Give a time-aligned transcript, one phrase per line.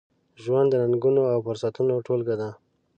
[0.43, 2.49] ژوند د ننګونو، او فرصتونو ټولګه ده.